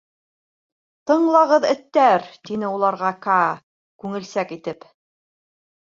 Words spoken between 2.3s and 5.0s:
тине уларға Каа, күңелсәк итеп.